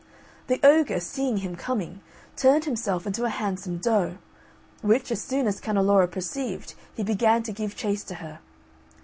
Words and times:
The 0.47 0.59
ogre, 0.63 0.99
seeing 0.99 1.37
him 1.45 1.55
coming, 1.55 2.01
turned 2.35 2.65
himself 2.65 3.05
into 3.05 3.23
a 3.23 3.29
handsome 3.29 3.77
doe; 3.77 4.17
which, 4.81 5.11
as 5.11 5.21
soon 5.21 5.45
as 5.45 5.61
Canneloro 5.61 6.07
perceived 6.07 6.73
he 6.95 7.03
began 7.03 7.43
to 7.43 7.51
give 7.53 7.75
chase 7.75 8.03
to 8.05 8.15
her. 8.15 8.39